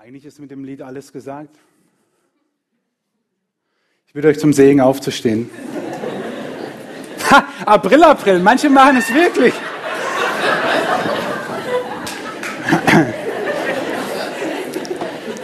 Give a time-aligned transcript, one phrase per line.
[0.00, 1.58] Eigentlich ist mit dem Lied alles gesagt.
[4.06, 5.50] Ich bitte euch zum Segen aufzustehen.
[7.28, 9.52] Ha, April, April, manche machen es wirklich.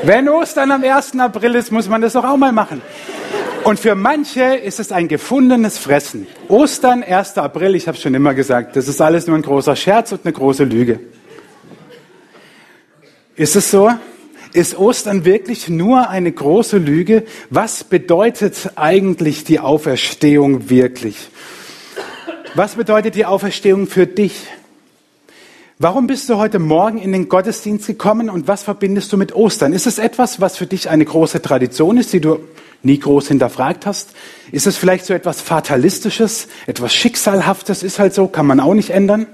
[0.05, 1.19] Wenn Ostern am 1.
[1.19, 2.81] April ist, muss man das doch auch mal machen.
[3.65, 6.29] Und für manche ist es ein gefundenes Fressen.
[6.47, 7.39] Ostern, 1.
[7.39, 10.33] April, ich habe schon immer gesagt, das ist alles nur ein großer Scherz und eine
[10.33, 11.01] große Lüge.
[13.35, 13.91] Ist es so?
[14.55, 17.25] Ist Ostern wirklich nur eine große Lüge?
[17.51, 21.17] Was bedeutet eigentlich die Auferstehung wirklich?
[22.55, 24.47] Was bedeutet die Auferstehung für dich?
[25.81, 29.73] Warum bist du heute Morgen in den Gottesdienst gekommen und was verbindest du mit Ostern?
[29.73, 32.39] Ist es etwas, was für dich eine große Tradition ist, die du
[32.85, 34.11] nie groß hinterfragt hast?
[34.53, 38.91] Ist es vielleicht so etwas Fatalistisches, etwas Schicksalhaftes, ist halt so, kann man auch nicht
[38.91, 39.27] ändern?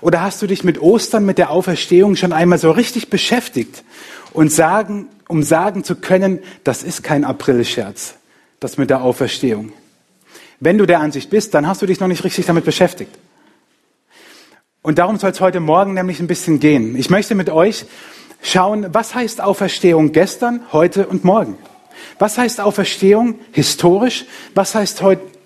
[0.00, 3.84] Oder hast du dich mit Ostern, mit der Auferstehung schon einmal so richtig beschäftigt
[4.32, 8.14] und sagen, um sagen zu können, das ist kein Aprilscherz,
[8.58, 9.72] das mit der Auferstehung.
[10.58, 13.16] Wenn du der Ansicht bist, dann hast du dich noch nicht richtig damit beschäftigt.
[14.82, 16.96] Und darum soll es heute Morgen nämlich ein bisschen gehen.
[16.96, 17.84] Ich möchte mit euch
[18.42, 21.58] schauen, was heißt Auferstehung gestern, heute und morgen?
[22.18, 24.24] Was heißt Auferstehung historisch?
[24.54, 25.02] Was heißt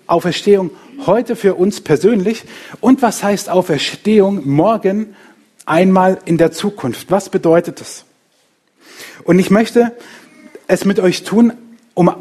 [0.07, 0.71] Auferstehung
[1.05, 2.43] heute für uns persönlich?
[2.79, 5.15] Und was heißt Auferstehung morgen
[5.65, 7.11] einmal in der Zukunft?
[7.11, 8.05] Was bedeutet es?
[9.23, 9.93] Und ich möchte
[10.67, 11.53] es mit euch tun,
[11.93, 12.13] um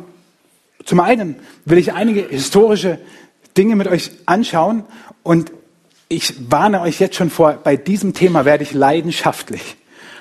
[0.84, 2.98] zum einen will ich einige historische
[3.56, 4.84] Dinge mit euch anschauen
[5.22, 5.53] und
[6.09, 9.77] ich warne euch jetzt schon vor, bei diesem Thema werde ich leidenschaftlich.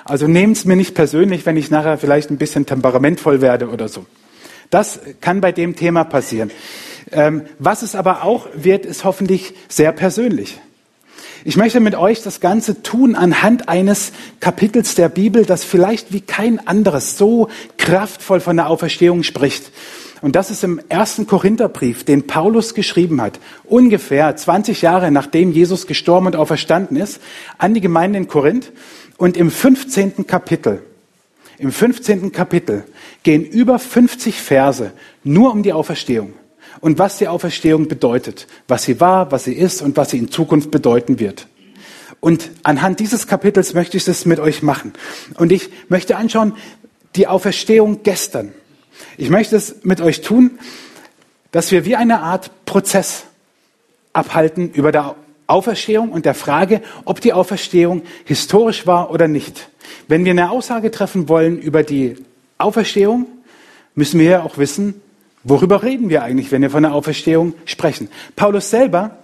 [0.05, 3.87] Also nehmt es mir nicht persönlich, wenn ich nachher vielleicht ein bisschen temperamentvoll werde oder
[3.87, 4.05] so.
[4.69, 6.51] Das kann bei dem Thema passieren.
[7.11, 10.59] Ähm, was es aber auch wird, ist hoffentlich sehr persönlich.
[11.45, 16.21] Ich möchte mit euch das Ganze tun anhand eines Kapitels der Bibel, das vielleicht wie
[16.21, 19.71] kein anderes so kraftvoll von der Auferstehung spricht.
[20.21, 25.85] Und das ist im ersten Korintherbrief, den Paulus geschrieben hat, ungefähr 20 Jahre nachdem Jesus
[25.85, 27.19] gestorben und auferstanden ist,
[27.57, 28.71] an die Gemeinde in Korinth.
[29.17, 30.25] Und im 15.
[30.25, 30.81] Kapitel,
[31.57, 32.31] im 15.
[32.31, 32.85] Kapitel
[33.23, 36.33] gehen über 50 Verse nur um die Auferstehung
[36.81, 40.31] und was die Auferstehung bedeutet, was sie war, was sie ist und was sie in
[40.31, 41.47] Zukunft bedeuten wird.
[42.19, 44.93] Und anhand dieses Kapitels möchte ich das mit euch machen.
[45.35, 46.53] Und ich möchte anschauen,
[47.15, 48.53] die Auferstehung gestern.
[49.17, 50.59] Ich möchte es mit euch tun,
[51.51, 53.25] dass wir wie eine Art Prozess
[54.13, 55.15] abhalten über der
[55.47, 59.69] Auferstehung und der Frage, ob die Auferstehung historisch war oder nicht.
[60.07, 62.15] Wenn wir eine Aussage treffen wollen über die
[62.57, 63.27] Auferstehung,
[63.95, 65.01] müssen wir ja auch wissen,
[65.43, 68.07] Worüber reden wir eigentlich, wenn wir von der Auferstehung sprechen?
[68.35, 69.17] Paulus selber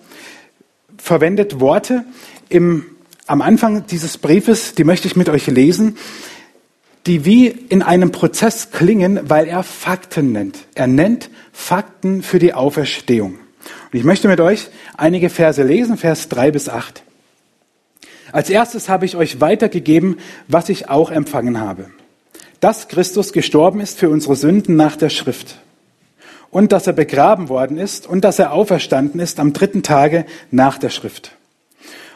[0.97, 2.03] verwendet Worte
[2.49, 2.85] im,
[3.25, 5.97] am Anfang dieses Briefes, die möchte ich mit euch lesen,
[7.05, 10.57] die wie in einem Prozess klingen, weil er Fakten nennt.
[10.75, 13.35] Er nennt Fakten für die Auferstehung.
[13.91, 17.03] Und ich möchte mit euch einige Verse lesen, Vers drei bis acht.
[18.33, 20.17] Als erstes habe ich euch weitergegeben,
[20.49, 21.89] was ich auch empfangen habe.
[22.59, 25.59] Dass Christus gestorben ist für unsere Sünden nach der Schrift
[26.51, 30.77] und dass er begraben worden ist und dass er auferstanden ist am dritten Tage nach
[30.77, 31.35] der Schrift.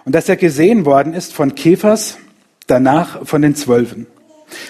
[0.05, 2.17] Und dass er gesehen worden ist von Kephas,
[2.67, 4.07] danach von den Zwölfen.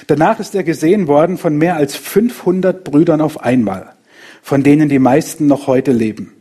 [0.07, 3.93] Danach ist er gesehen worden von mehr als 500 Brüdern auf einmal,
[4.41, 6.33] von denen die meisten noch heute leben.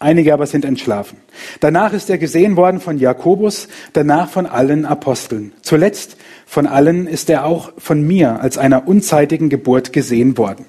[0.00, 1.18] Einige aber sind entschlafen.
[1.60, 5.52] Danach ist er gesehen worden von Jakobus, danach von allen Aposteln.
[5.62, 10.64] Zuletzt von allen ist er auch von mir als einer unzeitigen Geburt gesehen worden.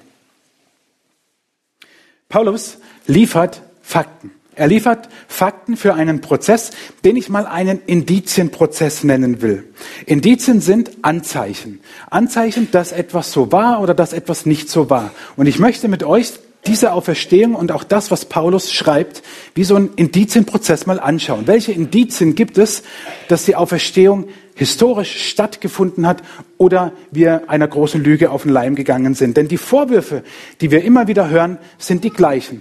[2.34, 4.32] Paulus liefert Fakten.
[4.56, 6.72] Er liefert Fakten für einen Prozess,
[7.04, 9.72] den ich mal einen Indizienprozess nennen will.
[10.04, 11.78] Indizien sind Anzeichen.
[12.10, 15.12] Anzeichen, dass etwas so war oder dass etwas nicht so war.
[15.36, 16.32] Und ich möchte mit euch
[16.66, 19.22] diese Auferstehung und auch das, was Paulus schreibt,
[19.54, 21.46] wie so einen Indizienprozess mal anschauen.
[21.46, 22.82] Welche Indizien gibt es,
[23.28, 26.22] dass die Auferstehung historisch stattgefunden hat
[26.58, 29.36] oder wir einer großen Lüge auf den Leim gegangen sind.
[29.36, 30.22] Denn die Vorwürfe,
[30.60, 32.60] die wir immer wieder hören, sind die gleichen.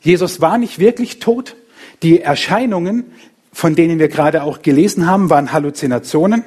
[0.00, 1.56] Jesus war nicht wirklich tot.
[2.02, 3.04] Die Erscheinungen,
[3.52, 6.44] von denen wir gerade auch gelesen haben, waren Halluzinationen.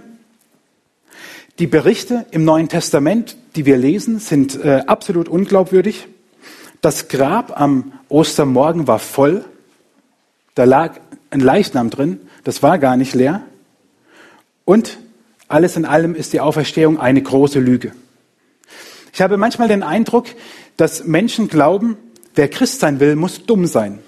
[1.60, 6.08] Die Berichte im Neuen Testament, die wir lesen, sind äh, absolut unglaubwürdig.
[6.82, 9.46] Das Grab am Ostermorgen war voll.
[10.56, 11.00] Da lag
[11.30, 12.20] ein Leichnam drin.
[12.44, 13.44] Das war gar nicht leer.
[14.66, 14.98] Und
[15.48, 17.94] alles in allem ist die Auferstehung eine große Lüge.
[19.14, 20.28] Ich habe manchmal den Eindruck,
[20.78, 21.98] dass Menschen glauben,
[22.34, 24.00] wer Christ sein will, muss dumm sein.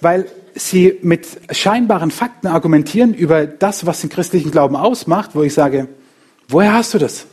[0.00, 5.54] Weil sie mit scheinbaren Fakten argumentieren über das, was den christlichen Glauben ausmacht, wo ich
[5.54, 5.88] sage,
[6.48, 7.26] woher hast du das?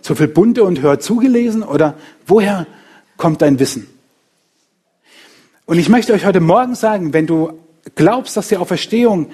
[0.00, 1.94] zu viel Bunte und Hör zugelesen oder
[2.26, 2.66] woher
[3.16, 3.86] kommt dein Wissen?
[5.66, 7.60] Und ich möchte euch heute Morgen sagen, wenn du
[7.94, 9.30] glaubst, dass die Auferstehung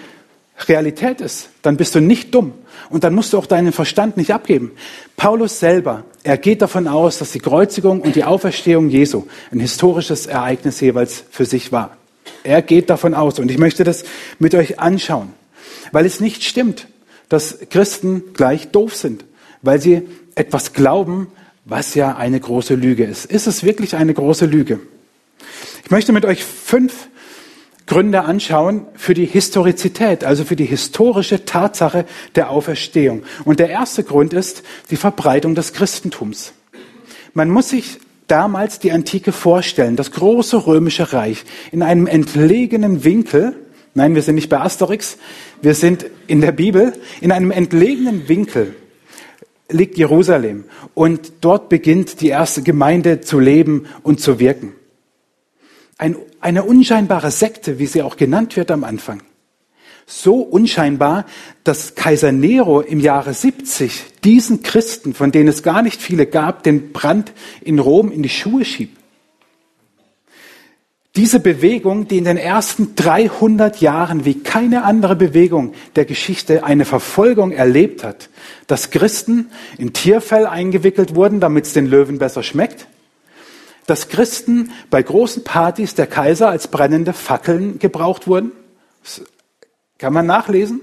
[0.68, 2.52] Realität ist, dann bist du nicht dumm
[2.88, 4.72] und dann musst du auch deinen Verstand nicht abgeben.
[5.16, 10.26] Paulus selber, er geht davon aus, dass die Kreuzigung und die Auferstehung Jesu ein historisches
[10.26, 11.96] Ereignis jeweils für sich war.
[12.42, 14.04] Er geht davon aus und ich möchte das
[14.38, 15.32] mit euch anschauen,
[15.92, 16.88] weil es nicht stimmt,
[17.28, 19.24] dass Christen gleich doof sind,
[19.62, 21.28] weil sie etwas glauben,
[21.64, 23.26] was ja eine große Lüge ist.
[23.26, 24.78] Ist es wirklich eine große Lüge?
[25.84, 27.08] Ich möchte mit euch fünf
[27.86, 32.04] Gründe anschauen für die Historizität, also für die historische Tatsache
[32.34, 33.22] der Auferstehung.
[33.44, 36.52] Und der erste Grund ist die Verbreitung des Christentums.
[37.32, 43.54] Man muss sich damals die Antike vorstellen, das große römische Reich in einem entlegenen Winkel,
[43.94, 45.16] nein, wir sind nicht bei Asterix,
[45.62, 48.74] wir sind in der Bibel, in einem entlegenen Winkel
[49.70, 54.72] liegt Jerusalem und dort beginnt die erste Gemeinde zu leben und zu wirken.
[55.98, 56.16] Ein,
[56.46, 59.20] eine unscheinbare Sekte, wie sie auch genannt wird am Anfang.
[60.06, 61.26] So unscheinbar,
[61.64, 66.62] dass Kaiser Nero im Jahre 70 diesen Christen, von denen es gar nicht viele gab,
[66.62, 67.32] den Brand
[67.62, 68.96] in Rom in die Schuhe schiebt.
[71.16, 76.84] Diese Bewegung, die in den ersten 300 Jahren wie keine andere Bewegung der Geschichte eine
[76.84, 78.28] Verfolgung erlebt hat,
[78.68, 82.86] dass Christen in Tierfell eingewickelt wurden, damit es den Löwen besser schmeckt,
[83.86, 88.52] dass Christen bei großen Partys der Kaiser als brennende Fackeln gebraucht wurden.
[89.02, 89.22] Das
[89.98, 90.80] kann man nachlesen.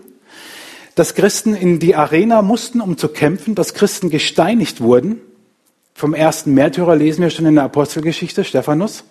[0.95, 5.19] Dass Christen in die Arena mussten, um zu kämpfen, dass Christen gesteinigt wurden.
[5.93, 9.03] Vom ersten Märtyrer lesen wir schon in der Apostelgeschichte, Stephanus.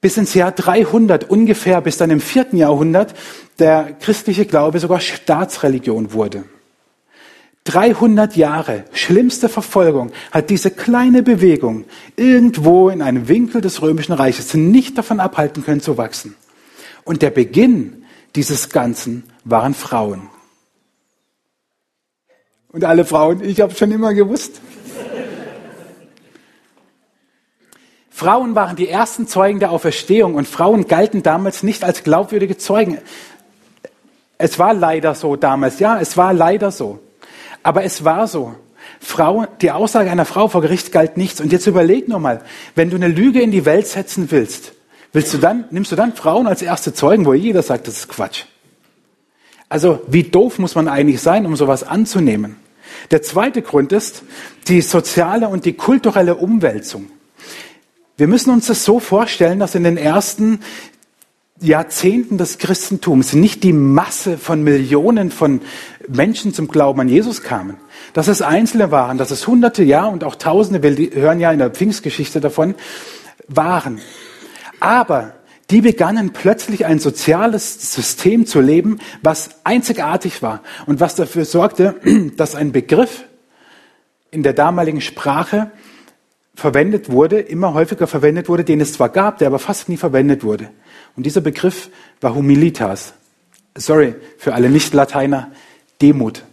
[0.00, 3.14] Bis ins Jahr 300 ungefähr, bis dann im vierten Jahrhundert
[3.58, 6.44] der christliche Glaube sogar Staatsreligion wurde.
[7.70, 11.84] 300 Jahre schlimmste Verfolgung hat diese kleine Bewegung
[12.16, 16.34] irgendwo in einem Winkel des römischen Reiches nicht davon abhalten können zu wachsen.
[17.04, 20.30] Und der Beginn dieses Ganzen waren Frauen.
[22.72, 24.60] Und alle Frauen, ich habe schon immer gewusst.
[28.10, 32.98] Frauen waren die ersten Zeugen der Auferstehung und Frauen galten damals nicht als glaubwürdige Zeugen.
[34.38, 36.98] Es war leider so damals, ja, es war leider so.
[37.62, 38.54] Aber es war so.
[38.98, 41.40] Frau, die Aussage einer Frau vor Gericht galt nichts.
[41.40, 42.42] Und jetzt überleg nur mal,
[42.74, 44.72] wenn du eine Lüge in die Welt setzen willst,
[45.12, 48.08] willst du dann, nimmst du dann Frauen als erste Zeugen, wo jeder sagt, das ist
[48.08, 48.44] Quatsch.
[49.68, 52.56] Also, wie doof muss man eigentlich sein, um sowas anzunehmen?
[53.10, 54.22] Der zweite Grund ist
[54.68, 57.06] die soziale und die kulturelle Umwälzung.
[58.16, 60.60] Wir müssen uns das so vorstellen, dass in den ersten
[61.60, 65.60] Jahrzehnten des Christentums nicht die Masse von Millionen von
[66.10, 67.76] Menschen zum Glauben an Jesus kamen.
[68.12, 71.58] Dass es Einzelne waren, dass es Hunderte, ja, und auch Tausende, wir hören ja in
[71.58, 72.74] der Pfingstgeschichte davon,
[73.48, 74.00] waren.
[74.80, 75.34] Aber
[75.70, 81.94] die begannen plötzlich ein soziales System zu leben, was einzigartig war und was dafür sorgte,
[82.36, 83.24] dass ein Begriff
[84.32, 85.70] in der damaligen Sprache
[86.54, 90.42] verwendet wurde, immer häufiger verwendet wurde, den es zwar gab, der aber fast nie verwendet
[90.44, 90.70] wurde.
[91.16, 91.88] Und dieser Begriff
[92.20, 93.14] war Humilitas.
[93.76, 95.52] Sorry für alle Nicht-Lateiner,
[96.02, 96.44] Demut.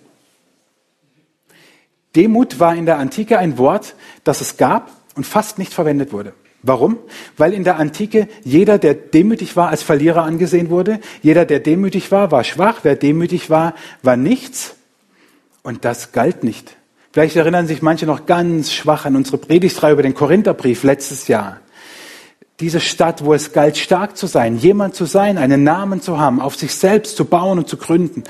[2.16, 6.34] Demut war in der Antike ein Wort, das es gab und fast nicht verwendet wurde.
[6.64, 6.98] Warum?
[7.38, 11.00] Weil in der Antike jeder, der demütig war, als Verlierer angesehen wurde.
[11.22, 12.80] Jeder, der demütig war, war schwach.
[12.84, 14.76] Wer demütig war, war nichts.
[15.62, 16.76] Und das galt nicht.
[17.14, 21.62] Vielleicht erinnern sich manche noch ganz schwach an unsere Predigtreihe über den Korintherbrief letztes Jahr
[22.60, 26.42] diese Stadt, wo es galt, stark zu sein, jemand zu sein, einen Namen zu haben,
[26.42, 28.24] auf sich selbst zu bauen und zu gründen.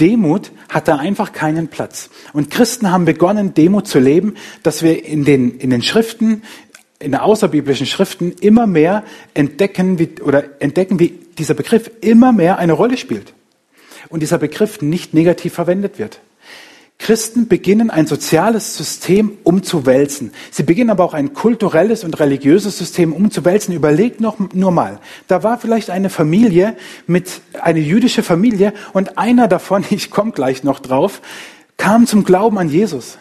[0.00, 2.10] Demut hat da einfach keinen Platz.
[2.32, 6.42] Und Christen haben begonnen, Demut zu leben, dass wir in den, in den Schriften,
[6.98, 12.58] in den außerbiblischen Schriften immer mehr entdecken, wie, oder entdecken, wie dieser Begriff immer mehr
[12.58, 13.34] eine Rolle spielt.
[14.08, 16.20] Und dieser Begriff nicht negativ verwendet wird.
[16.98, 20.30] Christen beginnen ein soziales System umzuwälzen.
[20.52, 23.74] Sie beginnen aber auch ein kulturelles und religiöses System umzuwälzen.
[23.74, 25.00] Überlegt noch nur mal.
[25.26, 26.76] Da war vielleicht eine Familie
[27.08, 31.22] mit, eine jüdische Familie und einer davon, ich komme gleich noch drauf,
[31.76, 33.18] kam zum Glauben an Jesus.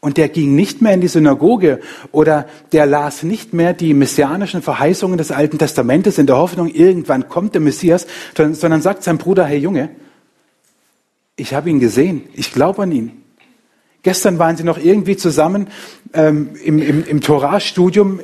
[0.00, 1.80] Und der ging nicht mehr in die Synagoge
[2.12, 7.28] oder der las nicht mehr die messianischen Verheißungen des Alten Testamentes in der Hoffnung, irgendwann
[7.30, 8.06] kommt der Messias,
[8.36, 9.88] sondern sagt sein Bruder, hey Junge,
[11.36, 12.28] ich habe ihn gesehen.
[12.34, 13.22] Ich glaube an ihn.
[14.02, 15.68] Gestern waren sie noch irgendwie zusammen
[16.12, 18.20] ähm, im, im, im Torah-Studium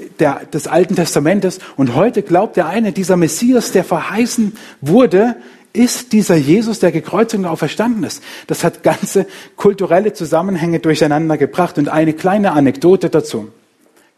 [0.52, 4.52] des Alten Testamentes und heute glaubt der eine, dieser Messias, der verheißen
[4.83, 5.37] wurde,
[5.73, 8.23] ist dieser Jesus, der gekreuzigt und auferstanden ist.
[8.47, 9.26] Das hat ganze
[9.57, 11.79] kulturelle Zusammenhänge durcheinander gebracht.
[11.79, 13.50] Und eine kleine Anekdote dazu.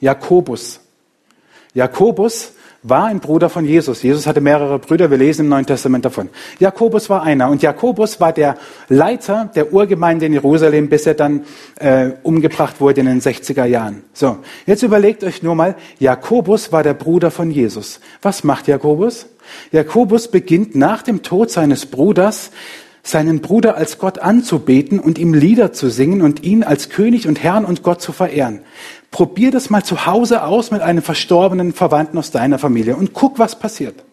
[0.00, 0.80] Jakobus.
[1.74, 4.02] Jakobus war ein Bruder von Jesus.
[4.02, 6.28] Jesus hatte mehrere Brüder, wir lesen im Neuen Testament davon.
[6.58, 8.56] Jakobus war einer und Jakobus war der
[8.88, 11.44] Leiter der Urgemeinde in Jerusalem, bis er dann
[11.76, 14.02] äh, umgebracht wurde in den 60er Jahren.
[14.12, 18.00] So, jetzt überlegt euch nur mal, Jakobus war der Bruder von Jesus.
[18.20, 19.26] Was macht Jakobus?
[19.70, 22.50] Jakobus beginnt nach dem Tod seines Bruders
[23.02, 27.42] seinen Bruder als Gott anzubeten und ihm Lieder zu singen und ihn als König und
[27.42, 28.60] Herrn und Gott zu verehren.
[29.10, 33.38] Probier das mal zu Hause aus mit einem verstorbenen Verwandten aus deiner Familie und guck,
[33.38, 34.04] was passiert.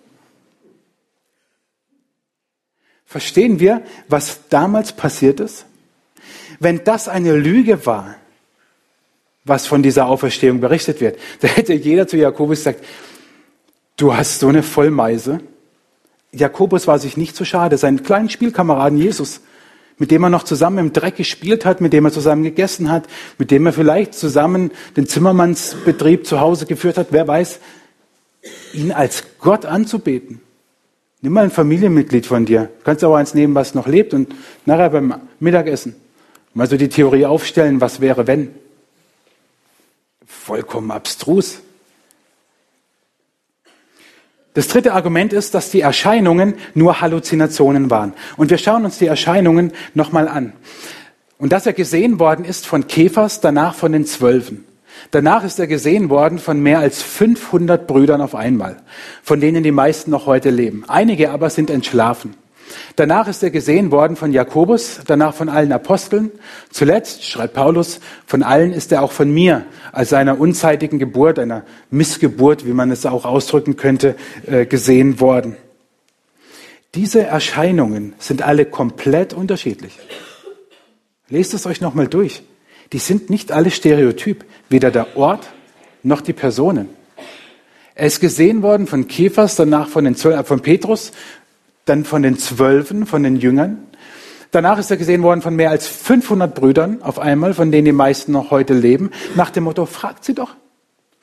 [3.06, 5.66] Verstehen wir, was damals passiert ist?
[6.60, 8.16] Wenn das eine Lüge war,
[9.46, 12.84] was von dieser Auferstehung berichtet wird, da hätte jeder zu Jakobus gesagt,
[13.98, 15.40] du hast so eine Vollmeise.
[16.32, 19.42] Jakobus war sich nicht zu schade, seinen kleinen Spielkameraden Jesus
[20.00, 23.08] mit dem er noch zusammen im Dreck gespielt hat, mit dem er zusammen gegessen hat,
[23.38, 27.60] mit dem er vielleicht zusammen den Zimmermannsbetrieb zu Hause geführt hat, wer weiß,
[28.74, 30.40] ihn als Gott anzubeten.
[31.22, 32.70] Nimm mal ein Familienmitglied von dir.
[32.80, 34.34] Du kannst auch eins nehmen, was noch lebt und
[34.66, 35.96] nachher beim Mittagessen
[36.54, 38.56] mal so die Theorie aufstellen, was wäre, wenn.
[40.26, 41.60] Vollkommen abstrus.
[44.54, 48.14] Das dritte Argument ist, dass die Erscheinungen nur Halluzinationen waren.
[48.36, 50.54] Und wir schauen uns die Erscheinungen nochmal an.
[51.38, 54.66] Und dass er gesehen worden ist von Käfers, danach von den Zwölfen.
[55.12, 58.78] Danach ist er gesehen worden von mehr als 500 Brüdern auf einmal,
[59.24, 60.84] von denen die meisten noch heute leben.
[60.88, 62.36] Einige aber sind entschlafen.
[62.96, 66.32] Danach ist er gesehen worden von Jakobus, danach von allen Aposteln.
[66.70, 71.64] Zuletzt, schreibt Paulus, von allen ist er auch von mir als einer unzeitigen Geburt, einer
[71.92, 75.58] Missgeburt, wie man es auch ausdrücken könnte, äh, gesehen worden.
[76.96, 80.00] Diese Erscheinungen sind alle komplett unterschiedlich.
[81.30, 82.42] Lest es euch nochmal durch.
[82.92, 85.50] Die sind nicht alle stereotyp, weder der Ort
[86.02, 86.90] noch die Personen.
[87.94, 91.12] Er ist gesehen worden von Käfers, danach von, den, von Petrus,
[91.90, 93.80] dann von den Zwölfen, von den Jüngern.
[94.52, 97.92] Danach ist er gesehen worden von mehr als 500 Brüdern auf einmal, von denen die
[97.92, 100.56] meisten noch heute leben, nach dem Motto, fragt sie doch,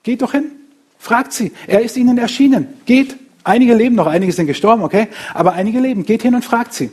[0.03, 0.51] geht doch hin,
[0.99, 1.53] fragt sie.
[1.67, 3.17] Er ist ihnen erschienen, geht.
[3.43, 6.91] Einige leben noch, einige sind gestorben, okay, aber einige leben, geht hin und fragt sie.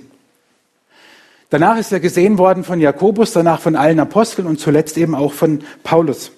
[1.50, 5.34] Danach ist er gesehen worden von Jakobus, danach von allen Aposteln und zuletzt eben auch
[5.34, 6.32] von Paulus.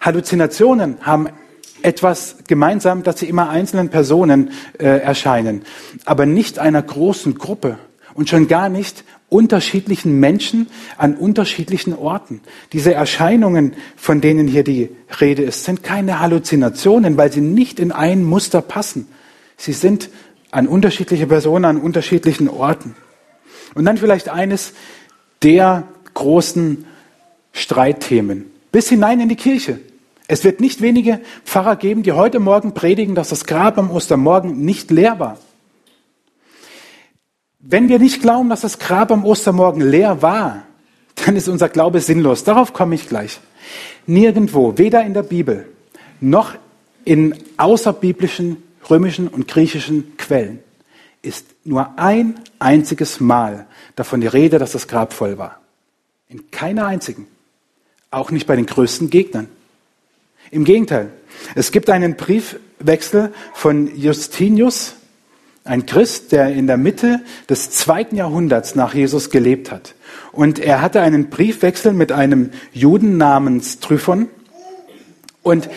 [0.00, 1.28] Halluzinationen haben
[1.82, 5.62] etwas gemeinsam, dass sie immer einzelnen Personen äh, erscheinen,
[6.04, 7.78] aber nicht einer großen Gruppe
[8.14, 12.40] und schon gar nicht unterschiedlichen Menschen an unterschiedlichen Orten.
[12.72, 14.90] Diese Erscheinungen, von denen hier die
[15.20, 19.08] Rede ist, sind keine Halluzinationen, weil sie nicht in ein Muster passen.
[19.56, 20.10] Sie sind
[20.50, 22.94] an unterschiedliche Personen an unterschiedlichen Orten.
[23.74, 24.72] Und dann vielleicht eines
[25.42, 26.86] der großen
[27.52, 29.80] Streitthemen bis hinein in die Kirche.
[30.28, 34.64] Es wird nicht wenige Pfarrer geben, die heute Morgen predigen, dass das Grab am Ostermorgen
[34.64, 35.38] nicht leer war.
[37.60, 40.62] Wenn wir nicht glauben, dass das Grab am Ostermorgen leer war,
[41.24, 42.44] dann ist unser Glaube sinnlos.
[42.44, 43.40] Darauf komme ich gleich.
[44.06, 45.66] Nirgendwo, weder in der Bibel
[46.20, 46.54] noch
[47.04, 50.60] in außerbiblischen römischen und griechischen Quellen,
[51.22, 53.66] ist nur ein einziges Mal
[53.96, 55.60] davon die Rede, dass das Grab voll war.
[56.28, 57.26] In keiner einzigen.
[58.10, 59.48] Auch nicht bei den größten Gegnern.
[60.50, 61.10] Im Gegenteil,
[61.54, 64.96] es gibt einen Briefwechsel von Justinius,
[65.64, 69.94] ein Christ, der in der Mitte des zweiten Jahrhunderts nach Jesus gelebt hat.
[70.32, 74.28] Und er hatte einen Briefwechsel mit einem Juden namens Tryphon.
[75.42, 75.68] Und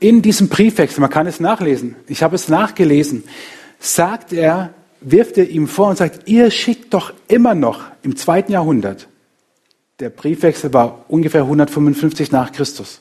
[0.00, 3.24] in diesem Briefwechsel, man kann es nachlesen, ich habe es nachgelesen,
[3.78, 8.52] sagt er, wirft er ihm vor und sagt, ihr schickt doch immer noch im zweiten
[8.52, 9.08] Jahrhundert.
[9.98, 13.00] Der Briefwechsel war ungefähr 155 nach Christus.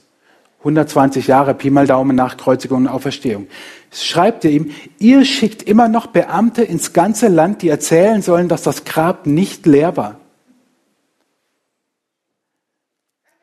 [0.59, 3.47] 120 Jahre, Pi mal Daumen nach Kreuzigung und Auferstehung.
[3.91, 8.63] Schreibt er ihm, ihr schickt immer noch Beamte ins ganze Land, die erzählen sollen, dass
[8.63, 10.19] das Grab nicht leer war.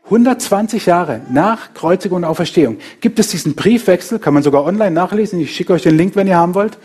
[0.05, 5.41] 120 Jahre nach Kreuzigung und Auferstehung gibt es diesen Briefwechsel, kann man sogar online nachlesen,
[5.41, 6.79] ich schicke euch den Link, wenn ihr haben wollt,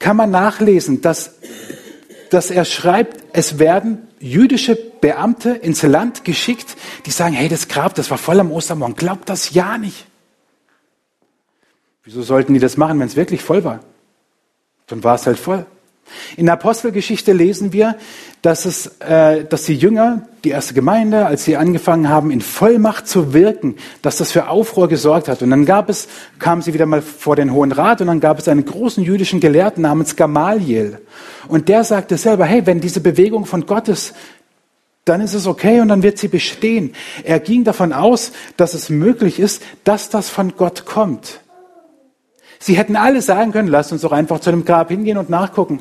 [0.00, 1.36] kann man nachlesen, dass,
[2.30, 7.94] dass er schreibt, es werden jüdische Beamte ins Land geschickt, die sagen, hey, das Grab,
[7.94, 8.96] das war voll am Ostermorgen.
[8.96, 10.06] Glaubt das ja nicht.
[12.04, 13.80] Wieso sollten die das machen, wenn es wirklich voll war?
[14.86, 15.66] Dann war es halt voll.
[16.36, 17.96] In der Apostelgeschichte lesen wir,
[18.42, 23.08] dass, es, äh, dass die Jünger, die erste Gemeinde, als sie angefangen haben, in Vollmacht
[23.08, 25.42] zu wirken, dass das für Aufruhr gesorgt hat.
[25.42, 28.38] Und dann gab es, kamen sie wieder mal vor den Hohen Rat und dann gab
[28.38, 30.98] es einen großen jüdischen Gelehrten namens Gamaliel.
[31.48, 34.14] Und der sagte selber, hey, wenn diese Bewegung von Gott ist,
[35.04, 36.94] dann ist es okay und dann wird sie bestehen.
[37.24, 41.40] Er ging davon aus, dass es möglich ist, dass das von Gott kommt.
[42.58, 45.80] Sie hätten alle sagen können, lasst uns doch einfach zu einem Grab hingehen und nachgucken.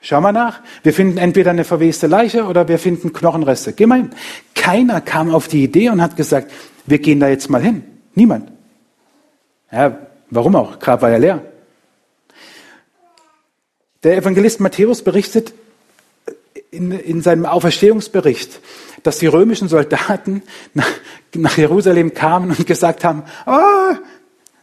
[0.00, 0.60] Schau mal nach.
[0.82, 3.72] Wir finden entweder eine verweste Leiche oder wir finden Knochenreste.
[3.72, 4.10] Geh mal hin.
[4.54, 6.52] Keiner kam auf die Idee und hat gesagt,
[6.86, 7.82] wir gehen da jetzt mal hin.
[8.14, 8.52] Niemand.
[9.72, 9.98] Ja,
[10.30, 10.78] warum auch?
[10.78, 11.42] Grab war ja leer.
[14.04, 15.54] Der Evangelist Matthäus berichtet,
[16.74, 18.60] in, in seinem Auferstehungsbericht,
[19.02, 20.42] dass die römischen Soldaten
[20.74, 20.88] nach,
[21.34, 23.94] nach Jerusalem kamen und gesagt haben, oh,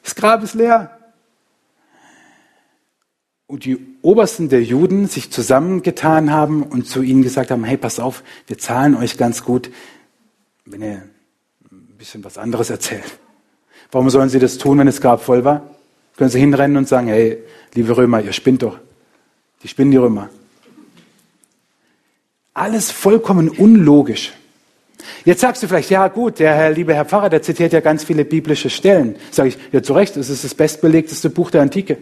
[0.03, 0.98] das Grab ist leer.
[3.48, 8.00] Und die Obersten der Juden sich zusammengetan haben und zu ihnen gesagt haben, hey, pass
[8.00, 9.70] auf, wir zahlen euch ganz gut,
[10.65, 11.03] wenn ihr
[11.70, 13.20] ein bisschen was anderes erzählt.
[13.91, 15.70] Warum sollen sie das tun, wenn das Grab voll war?
[16.15, 18.80] Können sie hinrennen und sagen, hey, liebe Römer, ihr spinnt doch.
[19.63, 20.30] Die spinnen die Römer.
[22.53, 24.34] Alles vollkommen unlogisch.
[25.25, 28.03] Jetzt sagst du vielleicht, ja gut, der Herr, liebe Herr Pfarrer, der zitiert ja ganz
[28.03, 29.15] viele biblische Stellen.
[29.31, 31.98] Sage ich, ja zu Recht, es ist das bestbelegteste Buch der Antike.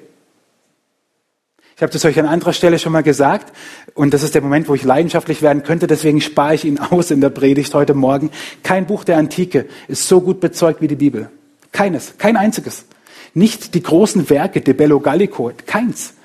[1.75, 3.55] Ich habe das euch an anderer Stelle schon mal gesagt
[3.93, 7.09] und das ist der Moment, wo ich leidenschaftlich werden könnte, deswegen spare ich ihn aus
[7.09, 8.31] in der Predigt heute Morgen.
[8.63, 11.29] Kein Buch der Antike ist so gut bezeugt wie die Bibel.
[11.71, 12.85] Keines, kein einziges.
[13.33, 16.15] Nicht die großen Werke, De Bello Gallico, keins.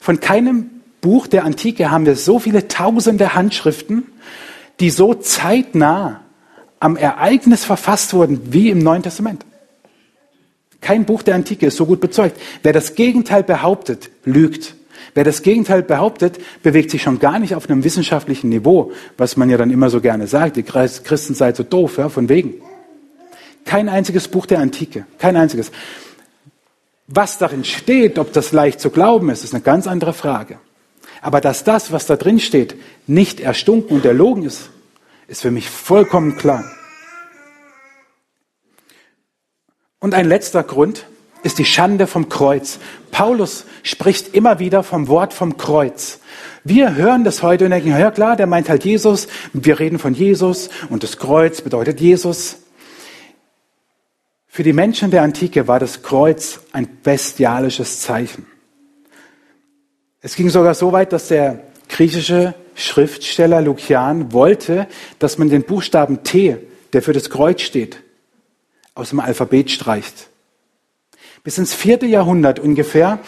[0.00, 0.70] Von keinem
[1.00, 4.06] Buch der Antike haben wir so viele tausende Handschriften,
[4.80, 6.20] die so zeitnah
[6.78, 9.44] am Ereignis verfasst wurden wie im Neuen Testament.
[10.80, 12.40] Kein Buch der Antike ist so gut bezeugt.
[12.62, 14.74] Wer das Gegenteil behauptet, lügt.
[15.14, 19.50] Wer das Gegenteil behauptet, bewegt sich schon gar nicht auf einem wissenschaftlichen Niveau, was man
[19.50, 22.54] ja dann immer so gerne sagt, die Christen seid so doof, ja, von wegen.
[23.64, 25.70] Kein einziges Buch der Antike, kein einziges.
[27.08, 30.58] Was darin steht, ob das leicht zu glauben ist, ist eine ganz andere Frage.
[31.20, 34.70] Aber dass das, was da drin steht, nicht erstunken und erlogen ist,
[35.28, 36.64] ist für mich vollkommen klar.
[40.00, 41.06] Und ein letzter Grund
[41.42, 42.78] ist die Schande vom Kreuz.
[43.10, 46.20] Paulus spricht immer wieder vom Wort vom Kreuz.
[46.64, 49.28] Wir hören das heute und denken, ja klar, der meint halt Jesus.
[49.52, 52.58] Wir reden von Jesus und das Kreuz bedeutet Jesus.
[54.46, 58.46] Für die Menschen der Antike war das Kreuz ein bestialisches Zeichen.
[60.22, 64.86] Es ging sogar so weit, dass der griechische Schriftsteller Lukian wollte,
[65.18, 66.56] dass man den Buchstaben T,
[66.92, 68.02] der für das Kreuz steht,
[68.94, 70.28] aus dem Alphabet streicht.
[71.42, 73.18] Bis ins vierte Jahrhundert ungefähr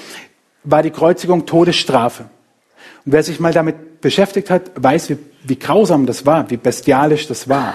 [0.65, 2.25] war die Kreuzigung Todesstrafe.
[3.05, 7.27] Und wer sich mal damit beschäftigt hat, weiß, wie, wie grausam das war, wie bestialisch
[7.27, 7.75] das war,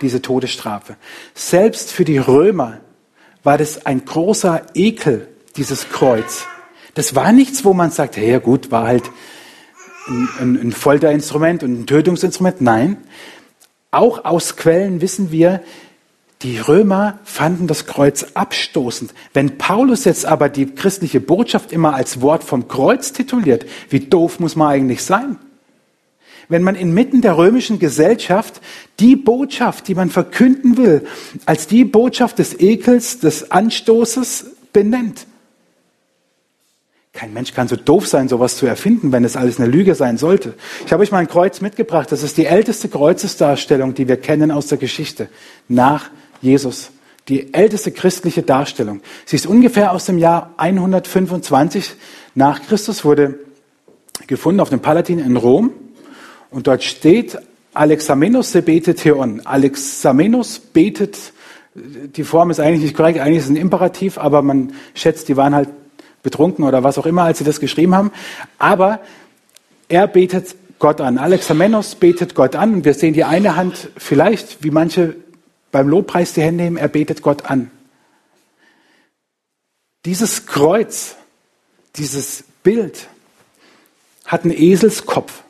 [0.00, 0.96] diese Todesstrafe.
[1.34, 2.78] Selbst für die Römer
[3.44, 6.46] war das ein großer Ekel, dieses Kreuz.
[6.96, 9.04] Das war nichts, wo man sagt, hey, ja gut, war halt
[10.08, 12.62] ein, ein, ein Folterinstrument und ein Tötungsinstrument.
[12.62, 12.96] Nein,
[13.90, 15.62] auch aus Quellen wissen wir,
[16.40, 19.12] die Römer fanden das Kreuz abstoßend.
[19.34, 24.40] Wenn Paulus jetzt aber die christliche Botschaft immer als Wort vom Kreuz tituliert, wie doof
[24.40, 25.36] muss man eigentlich sein?
[26.48, 28.62] Wenn man inmitten der römischen Gesellschaft
[29.00, 31.06] die Botschaft, die man verkünden will,
[31.44, 35.26] als die Botschaft des Ekels, des Anstoßes benennt,
[37.16, 40.18] kein Mensch kann so doof sein, sowas zu erfinden, wenn es alles eine Lüge sein
[40.18, 40.54] sollte.
[40.84, 42.12] Ich habe euch mal ein Kreuz mitgebracht.
[42.12, 45.28] Das ist die älteste Kreuzesdarstellung, die wir kennen aus der Geschichte.
[45.66, 46.90] Nach Jesus.
[47.28, 49.00] Die älteste christliche Darstellung.
[49.24, 51.94] Sie ist ungefähr aus dem Jahr 125
[52.36, 53.40] nach Christus, wurde
[54.28, 55.72] gefunden auf dem Palatin in Rom.
[56.50, 57.38] Und dort steht
[57.74, 59.42] Alexamenos se betet theon.
[59.44, 61.32] Alexamenos betet,
[61.74, 65.36] die Form ist eigentlich nicht korrekt, eigentlich ist es ein Imperativ, aber man schätzt, die
[65.36, 65.68] waren halt
[66.26, 68.10] betrunken oder was auch immer, als sie das geschrieben haben.
[68.58, 68.98] Aber
[69.88, 71.18] er betet Gott an.
[71.18, 72.84] Alexamenos betet Gott an.
[72.84, 75.14] Wir sehen die eine Hand vielleicht, wie manche
[75.70, 77.70] beim Lobpreis die Hände nehmen, er betet Gott an.
[80.04, 81.14] Dieses Kreuz,
[81.94, 83.08] dieses Bild
[84.24, 85.44] hat einen Eselskopf,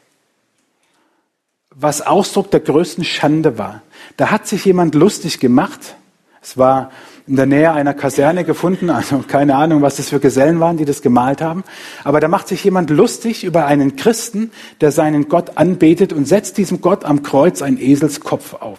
[1.70, 3.82] was Ausdruck der größten Schande war.
[4.18, 5.96] Da hat sich jemand lustig gemacht.
[6.42, 6.90] Es war
[7.26, 8.90] in der Nähe einer Kaserne gefunden.
[8.90, 11.64] Also keine Ahnung, was das für Gesellen waren, die das gemalt haben.
[12.04, 16.56] Aber da macht sich jemand lustig über einen Christen, der seinen Gott anbetet und setzt
[16.58, 18.78] diesem Gott am Kreuz einen Eselskopf auf.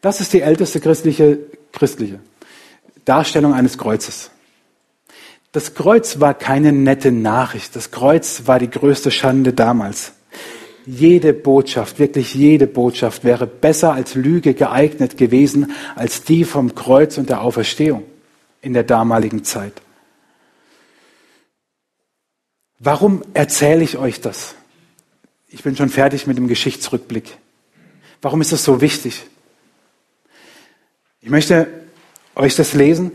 [0.00, 1.38] Das ist die älteste christliche,
[1.72, 2.20] christliche
[3.04, 4.30] Darstellung eines Kreuzes.
[5.52, 7.74] Das Kreuz war keine nette Nachricht.
[7.76, 10.12] Das Kreuz war die größte Schande damals.
[10.86, 17.18] Jede Botschaft, wirklich jede Botschaft wäre besser als Lüge geeignet gewesen als die vom Kreuz
[17.18, 18.04] und der Auferstehung
[18.62, 19.72] in der damaligen Zeit.
[22.78, 24.54] Warum erzähle ich euch das?
[25.48, 27.36] Ich bin schon fertig mit dem Geschichtsrückblick.
[28.22, 29.26] Warum ist das so wichtig?
[31.20, 31.66] Ich möchte
[32.36, 33.12] euch das lesen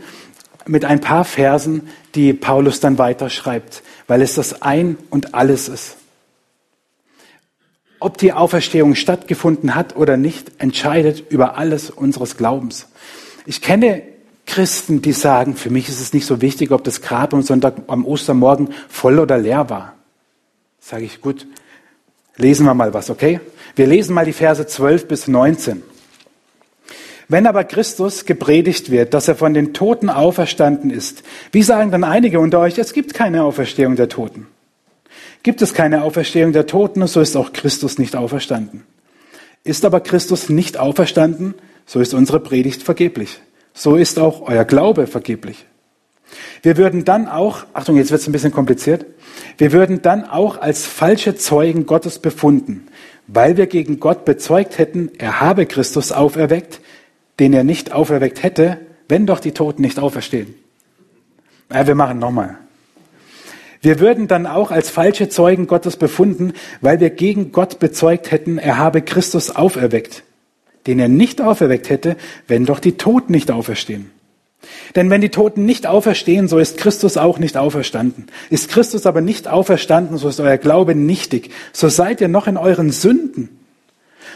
[0.66, 5.96] mit ein paar Versen, die Paulus dann weiterschreibt, weil es das Ein und alles ist.
[8.02, 12.88] Ob die Auferstehung stattgefunden hat oder nicht, entscheidet über alles unseres Glaubens.
[13.46, 14.02] Ich kenne
[14.44, 17.76] Christen, die sagen, für mich ist es nicht so wichtig, ob das Grab am Sonntag,
[17.86, 19.94] am Ostermorgen voll oder leer war.
[20.80, 21.46] Sage ich, gut,
[22.36, 23.38] lesen wir mal was, okay?
[23.76, 25.84] Wir lesen mal die Verse 12 bis 19.
[27.28, 32.02] Wenn aber Christus gepredigt wird, dass er von den Toten auferstanden ist, wie sagen dann
[32.02, 34.48] einige unter euch, es gibt keine Auferstehung der Toten?
[35.42, 38.84] Gibt es keine Auferstehung der Toten, so ist auch Christus nicht auferstanden.
[39.64, 41.54] Ist aber Christus nicht auferstanden,
[41.86, 43.40] so ist unsere Predigt vergeblich.
[43.74, 45.66] So ist auch euer Glaube vergeblich.
[46.62, 49.04] Wir würden dann auch, Achtung, jetzt wird es ein bisschen kompliziert,
[49.58, 52.86] wir würden dann auch als falsche Zeugen Gottes befunden,
[53.26, 56.80] weil wir gegen Gott bezeugt hätten, er habe Christus auferweckt,
[57.40, 58.78] den er nicht auferweckt hätte,
[59.08, 60.54] wenn doch die Toten nicht auferstehen.
[61.72, 62.58] Ja, wir machen nochmal.
[63.82, 68.58] Wir würden dann auch als falsche Zeugen Gottes befunden, weil wir gegen Gott bezeugt hätten,
[68.58, 70.22] er habe Christus auferweckt,
[70.86, 72.16] den er nicht auferweckt hätte,
[72.46, 74.12] wenn doch die Toten nicht auferstehen.
[74.94, 78.26] Denn wenn die Toten nicht auferstehen, so ist Christus auch nicht auferstanden.
[78.50, 81.50] Ist Christus aber nicht auferstanden, so ist euer Glaube nichtig.
[81.72, 83.48] So seid ihr noch in euren Sünden.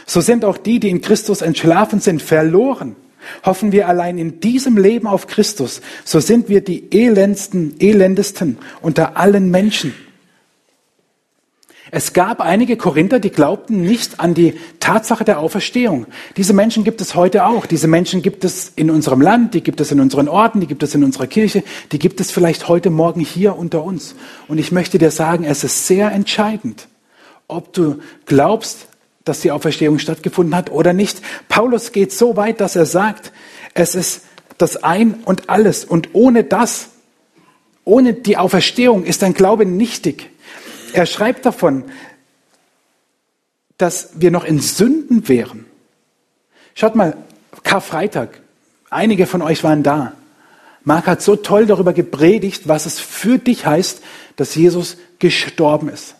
[0.05, 2.97] So sind auch die, die in Christus entschlafen sind, verloren.
[3.45, 9.17] Hoffen wir allein in diesem Leben auf Christus, so sind wir die elendsten, elendesten unter
[9.17, 9.93] allen Menschen.
[11.89, 16.05] Es gab einige Korinther, die glaubten nicht an die Tatsache der Auferstehung.
[16.35, 17.65] Diese Menschen gibt es heute auch.
[17.65, 20.83] Diese Menschen gibt es in unserem Land, die gibt es in unseren Orten, die gibt
[20.83, 24.15] es in unserer Kirche, die gibt es vielleicht heute Morgen hier unter uns.
[24.49, 26.87] Und ich möchte dir sagen, es ist sehr entscheidend,
[27.47, 28.86] ob du glaubst,
[29.27, 31.21] dass die Auferstehung stattgefunden hat oder nicht.
[31.49, 33.31] Paulus geht so weit, dass er sagt,
[33.73, 34.21] es ist
[34.57, 35.85] das Ein und alles.
[35.85, 36.89] Und ohne das,
[37.83, 40.29] ohne die Auferstehung ist dein Glaube nichtig.
[40.93, 41.85] Er schreibt davon,
[43.77, 45.65] dass wir noch in Sünden wären.
[46.73, 47.17] Schaut mal,
[47.63, 48.41] Karfreitag.
[48.89, 50.13] Einige von euch waren da.
[50.83, 54.01] Mark hat so toll darüber gepredigt, was es für dich heißt,
[54.37, 56.16] dass Jesus gestorben ist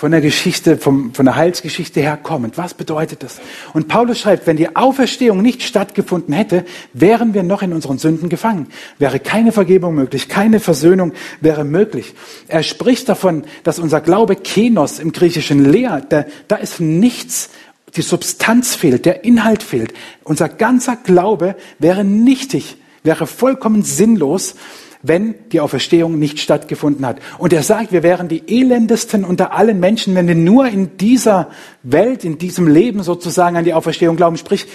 [0.00, 2.56] von der Geschichte, vom, von der Heilsgeschichte her kommend.
[2.56, 3.38] Was bedeutet das?
[3.74, 8.30] Und Paulus schreibt, wenn die Auferstehung nicht stattgefunden hätte, wären wir noch in unseren Sünden
[8.30, 8.68] gefangen.
[8.98, 12.14] Wäre keine Vergebung möglich, keine Versöhnung wäre möglich.
[12.48, 17.50] Er spricht davon, dass unser Glaube Kenos im Griechischen leer, da, da ist nichts,
[17.94, 19.92] die Substanz fehlt, der Inhalt fehlt.
[20.24, 24.54] Unser ganzer Glaube wäre nichtig, wäre vollkommen sinnlos
[25.02, 27.18] wenn die Auferstehung nicht stattgefunden hat.
[27.38, 31.50] Und er sagt, wir wären die elendesten unter allen Menschen, wenn wir nur in dieser
[31.82, 34.36] Welt, in diesem Leben sozusagen an die Auferstehung glauben.
[34.36, 34.66] Sprich,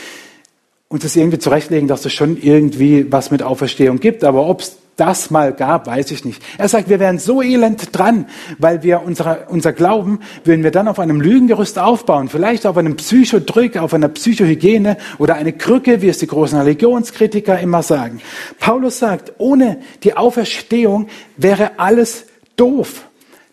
[0.88, 4.23] uns das irgendwie zurechtlegen, dass es schon irgendwie was mit Auferstehung gibt.
[4.23, 6.41] Aber ob es das mal gab, weiß ich nicht.
[6.58, 8.27] Er sagt, wir wären so elend dran,
[8.58, 12.95] weil wir unsere, unser Glauben würden wir dann auf einem Lügengerüst aufbauen, vielleicht auf einem
[12.95, 18.21] Psychodrück, auf einer Psychohygiene oder eine Krücke, wie es die großen Religionskritiker immer sagen.
[18.60, 23.05] Paulus sagt, ohne die Auferstehung wäre alles doof.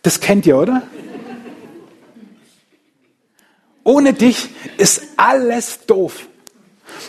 [0.03, 0.83] Das kennt ihr, oder?
[3.85, 6.29] Ohne dich ist alles doof.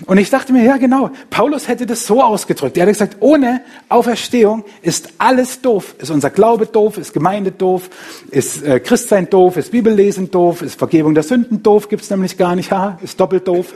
[0.06, 2.78] Und ich dachte mir, ja genau, Paulus hätte das so ausgedrückt.
[2.78, 5.96] Er hätte gesagt, ohne Auferstehung ist alles doof.
[6.00, 7.90] Ist unser Glaube doof, ist Gemeinde doof,
[8.32, 12.56] ist äh, Christsein doof, ist Bibellesen doof, ist Vergebung der Sünden doof, gibt's nämlich gar
[12.56, 13.74] nicht, haha, ist doppelt doof.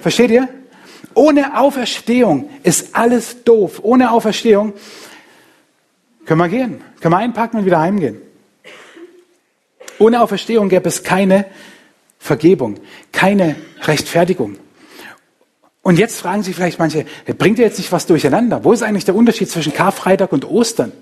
[0.00, 0.48] Versteht ihr?
[1.14, 3.80] Ohne Auferstehung ist alles doof.
[3.82, 4.72] Ohne Auferstehung
[6.24, 8.20] können wir gehen, können wir einpacken und wieder heimgehen.
[9.98, 11.46] Ohne Auferstehung gäbe es keine
[12.18, 12.78] Vergebung,
[13.12, 14.56] keine Rechtfertigung.
[15.88, 17.06] Und jetzt fragen sich vielleicht manche,
[17.38, 18.62] bringt ihr jetzt nicht was durcheinander?
[18.62, 20.92] Wo ist eigentlich der Unterschied zwischen Karfreitag und Ostern?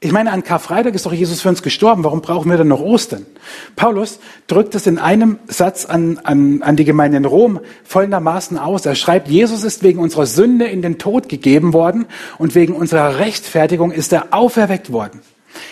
[0.00, 2.02] Ich meine, an Karfreitag ist doch Jesus für uns gestorben.
[2.02, 3.26] Warum brauchen wir dann noch Ostern?
[3.76, 8.86] Paulus drückt es in einem Satz an, an, an die Gemeinde in Rom folgendermaßen aus.
[8.86, 12.06] Er schreibt, Jesus ist wegen unserer Sünde in den Tod gegeben worden
[12.38, 15.20] und wegen unserer Rechtfertigung ist er auferweckt worden.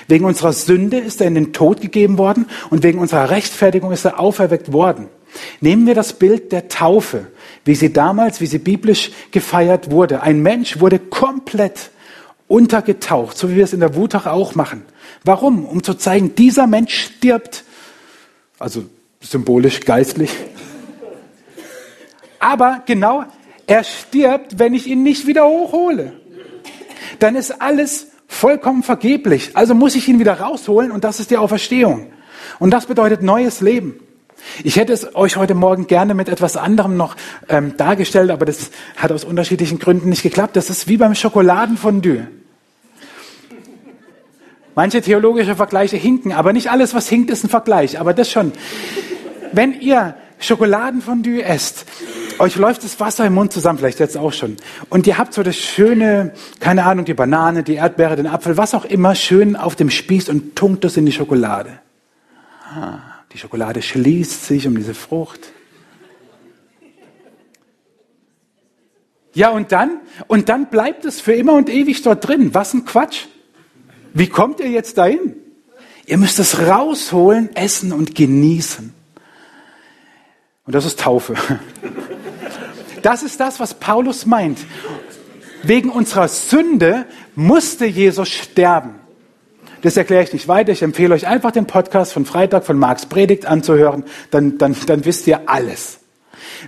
[0.06, 4.04] Wegen unserer Sünde ist er in den Tod gegeben worden und wegen unserer Rechtfertigung ist
[4.04, 5.08] er auferweckt worden.
[5.60, 7.28] Nehmen wir das Bild der Taufe,
[7.68, 10.22] wie sie damals, wie sie biblisch gefeiert wurde.
[10.22, 11.90] Ein Mensch wurde komplett
[12.48, 14.84] untergetaucht, so wie wir es in der Wutach auch machen.
[15.22, 15.66] Warum?
[15.66, 17.64] Um zu zeigen, dieser Mensch stirbt.
[18.58, 18.86] Also
[19.20, 20.30] symbolisch, geistlich.
[22.38, 23.26] Aber genau,
[23.66, 26.14] er stirbt, wenn ich ihn nicht wieder hochhole.
[27.18, 29.50] Dann ist alles vollkommen vergeblich.
[29.52, 32.06] Also muss ich ihn wieder rausholen und das ist die Auferstehung.
[32.58, 34.00] Und das bedeutet neues Leben.
[34.64, 37.16] Ich hätte es euch heute Morgen gerne mit etwas anderem noch
[37.48, 40.56] ähm, dargestellt, aber das hat aus unterschiedlichen Gründen nicht geklappt.
[40.56, 42.26] Das ist wie beim Schokoladenfondue.
[44.74, 47.98] Manche theologische Vergleiche hinken, aber nicht alles, was hinkt, ist ein Vergleich.
[47.98, 48.52] Aber das schon.
[49.52, 51.84] Wenn ihr Schokoladenfondue esst,
[52.38, 54.56] euch läuft das Wasser im Mund zusammen, vielleicht jetzt auch schon.
[54.88, 58.74] Und ihr habt so das schöne, keine Ahnung, die Banane, die Erdbeere, den Apfel, was
[58.74, 61.80] auch immer, schön auf dem Spieß und tunkt es in die Schokolade.
[62.72, 62.98] Ah,
[63.32, 65.52] die Schokolade schließt sich um diese Frucht.
[69.34, 70.00] Ja, und dann?
[70.26, 72.54] Und dann bleibt es für immer und ewig dort drin.
[72.54, 73.26] Was ein Quatsch.
[74.14, 75.36] Wie kommt ihr jetzt dahin?
[76.06, 78.94] Ihr müsst es rausholen, essen und genießen.
[80.64, 81.34] Und das ist Taufe.
[83.00, 84.58] Das ist das, was Paulus meint.
[85.62, 88.96] Wegen unserer Sünde musste Jesus sterben.
[89.82, 90.72] Das erkläre ich nicht weiter.
[90.72, 94.04] Ich empfehle euch einfach den Podcast von Freitag von Marx Predigt anzuhören.
[94.30, 96.00] Dann, dann, dann wisst ihr alles.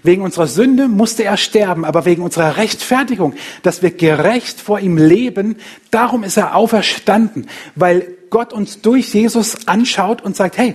[0.02, 4.96] Wegen unserer Sünde musste er sterben, aber wegen unserer Rechtfertigung, dass wir gerecht vor ihm
[4.96, 5.56] leben,
[5.90, 10.74] darum ist er auferstanden, weil Gott uns durch Jesus anschaut und sagt, hey,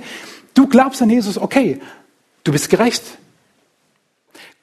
[0.54, 1.80] du glaubst an Jesus, okay,
[2.44, 3.04] du bist gerecht.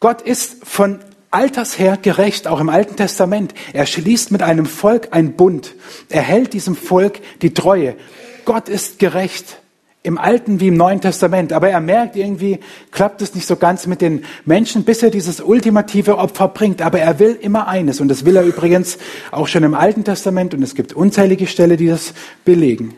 [0.01, 0.99] Gott ist von
[1.33, 3.55] alters her gerecht, auch im Alten Testament.
[3.73, 5.75] Er schließt mit einem Volk ein Bund.
[6.09, 7.97] Er hält diesem Volk die Treue.
[8.45, 9.59] Gott ist gerecht
[10.05, 11.53] im Alten wie im Neuen Testament.
[11.53, 12.59] Aber er merkt irgendwie,
[12.91, 16.83] klappt es nicht so ganz mit den Menschen, bis er dieses ultimative Opfer bringt.
[16.83, 18.01] Aber er will immer eines.
[18.01, 18.99] Und das will er übrigens
[19.31, 20.55] auch schon im Alten Testament.
[20.55, 22.15] Und es gibt unzählige Stellen, die das
[22.45, 22.95] belegen.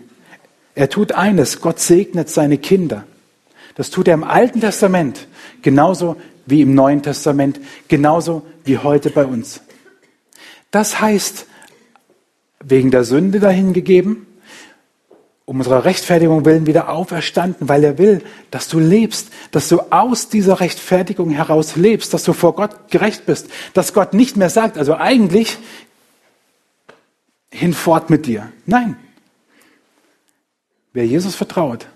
[0.75, 1.61] Er tut eines.
[1.61, 3.05] Gott segnet seine Kinder.
[3.77, 5.27] Das tut er im Alten Testament
[5.63, 9.61] genauso wie im Neuen Testament, genauso wie heute bei uns.
[10.71, 11.47] Das heißt,
[12.65, 14.27] wegen der Sünde dahingegeben,
[15.47, 20.29] um unserer Rechtfertigung willen wieder auferstanden, weil er will, dass du lebst, dass du aus
[20.29, 24.79] dieser Rechtfertigung heraus lebst, dass du vor Gott gerecht bist, dass Gott nicht mehr sagt,
[24.79, 25.59] also eigentlich
[27.51, 28.51] hinfort mit dir.
[28.67, 28.97] Nein.
[30.95, 31.89] Wer Jesus vertraut,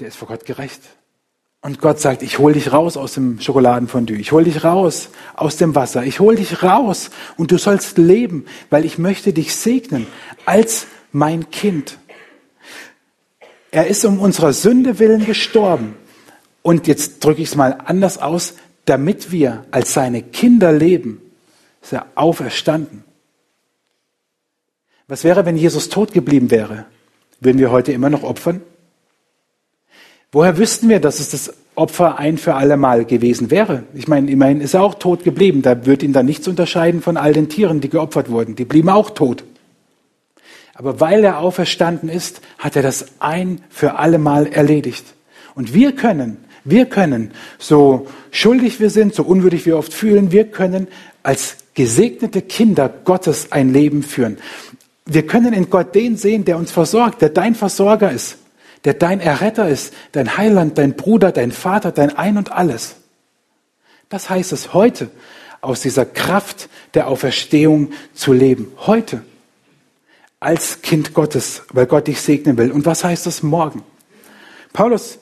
[0.00, 0.80] der ist vor Gott gerecht.
[1.64, 5.56] Und Gott sagt, ich hol dich raus aus dem Schokoladenfondue, ich hol dich raus aus
[5.56, 10.06] dem Wasser, ich hol dich raus und du sollst leben, weil ich möchte dich segnen
[10.44, 11.96] als mein Kind.
[13.70, 15.96] Er ist um unserer Sünde willen gestorben.
[16.60, 21.22] Und jetzt drücke ich es mal anders aus, damit wir als seine Kinder leben,
[21.80, 23.04] ist er auferstanden.
[25.08, 26.84] Was wäre, wenn Jesus tot geblieben wäre?
[27.40, 28.60] Würden wir heute immer noch opfern?
[30.34, 33.84] Woher wüssten wir, dass es das Opfer ein für alle Mal gewesen wäre?
[33.94, 35.62] Ich meine, immerhin ist er auch tot geblieben.
[35.62, 38.56] Da wird ihn dann nichts unterscheiden von all den Tieren, die geopfert wurden.
[38.56, 39.44] Die blieben auch tot.
[40.74, 45.04] Aber weil er auferstanden ist, hat er das ein für alle Mal erledigt.
[45.54, 50.50] Und wir können, wir können, so schuldig wir sind, so unwürdig wir oft fühlen, wir
[50.50, 50.88] können
[51.22, 54.38] als gesegnete Kinder Gottes ein Leben führen.
[55.06, 58.38] Wir können in Gott den sehen, der uns versorgt, der dein Versorger ist,
[58.84, 62.96] der dein Erretter ist, dein Heiland, dein Bruder, dein Vater, dein Ein und alles.
[64.08, 65.10] Das heißt es heute,
[65.60, 68.70] aus dieser Kraft der Auferstehung zu leben.
[68.86, 69.22] Heute
[70.38, 72.70] als Kind Gottes, weil Gott dich segnen will.
[72.70, 73.82] Und was heißt das morgen?
[74.74, 75.18] Paulus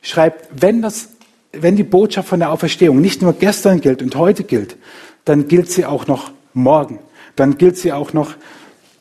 [0.00, 1.08] schreibt, wenn, das,
[1.52, 4.76] wenn die Botschaft von der Auferstehung nicht nur gestern gilt und heute gilt,
[5.24, 7.00] dann gilt sie auch noch morgen.
[7.34, 8.34] Dann gilt sie auch noch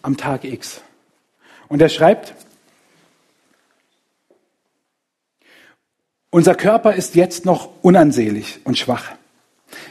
[0.01, 0.81] am Tag X.
[1.67, 2.33] Und er schreibt,
[6.31, 9.11] unser Körper ist jetzt noch unansehlich und schwach.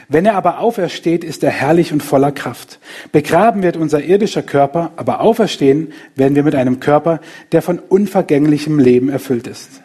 [0.07, 2.79] Wenn er aber aufersteht, ist er herrlich und voller Kraft.
[3.11, 7.21] Begraben wird unser irdischer Körper, aber auferstehen werden wir mit einem Körper,
[7.51, 9.81] der von unvergänglichem Leben erfüllt ist.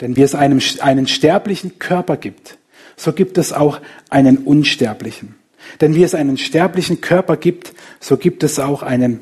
[0.00, 2.58] Denn wie es einem, einen sterblichen Körper gibt,
[2.96, 5.36] so gibt es auch einen unsterblichen.
[5.80, 9.20] Denn wie es einen sterblichen Körper gibt, so gibt es auch einen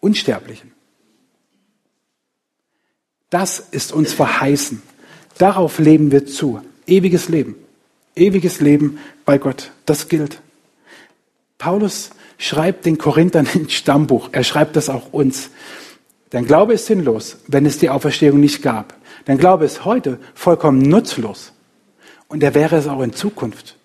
[0.00, 0.72] unsterblichen.
[3.30, 4.82] Das ist uns verheißen.
[5.38, 6.60] Darauf leben wir zu.
[6.86, 7.56] Ewiges Leben.
[8.14, 9.72] Ewiges Leben bei Gott.
[9.86, 10.40] Das gilt.
[11.58, 14.30] Paulus schreibt den Korinthern ein Stammbuch.
[14.32, 15.50] Er schreibt das auch uns.
[16.30, 18.94] Dein Glaube ist sinnlos, wenn es die Auferstehung nicht gab.
[19.26, 21.52] Dein Glaube ist heute vollkommen nutzlos.
[22.28, 23.76] Und er wäre es auch in Zukunft.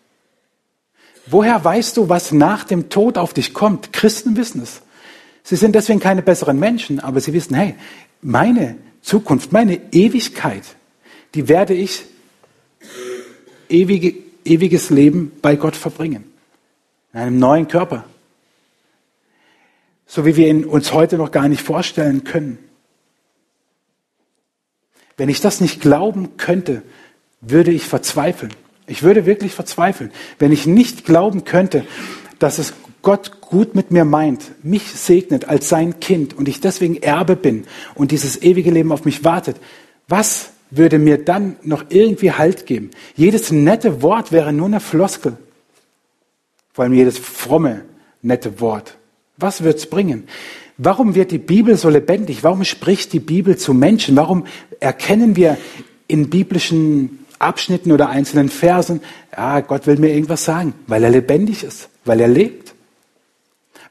[1.26, 3.92] Woher weißt du, was nach dem Tod auf dich kommt?
[3.92, 4.82] Christen wissen es.
[5.44, 7.76] Sie sind deswegen keine besseren Menschen, aber sie wissen, hey,
[8.22, 10.64] meine Zukunft, meine Ewigkeit,
[11.38, 12.04] die werde ich
[13.70, 16.24] ewige, ewiges Leben bei Gott verbringen.
[17.14, 18.06] In einem neuen Körper.
[20.08, 22.58] So wie wir ihn uns heute noch gar nicht vorstellen können.
[25.16, 26.82] Wenn ich das nicht glauben könnte,
[27.42, 28.54] würde ich verzweifeln.
[28.88, 31.86] Ich würde wirklich verzweifeln, wenn ich nicht glauben könnte,
[32.40, 32.74] dass es
[33.04, 37.68] Gott gut mit mir meint, mich segnet als sein Kind und ich deswegen Erbe bin
[37.94, 39.58] und dieses ewige Leben auf mich wartet.
[40.08, 42.92] Was würde mir dann noch irgendwie Halt geben?
[43.16, 45.38] Jedes nette Wort wäre nur eine Floskel.
[46.74, 47.86] Vor allem jedes fromme,
[48.22, 48.98] nette Wort.
[49.38, 50.28] Was wird's bringen?
[50.78, 52.44] Warum wird die Bibel so lebendig?
[52.44, 54.16] Warum spricht die Bibel zu Menschen?
[54.16, 54.46] Warum
[54.80, 55.58] erkennen wir
[56.08, 59.02] in biblischen Abschnitten oder einzelnen Versen,
[59.36, 62.74] ja, Gott will mir irgendwas sagen, weil er lebendig ist, weil er lebt?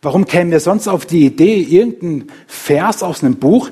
[0.03, 3.71] Warum kämen wir sonst auf die Idee, irgendein Vers aus einem Buch,